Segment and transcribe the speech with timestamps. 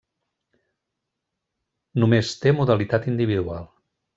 [2.05, 3.71] Només té modalitat individual.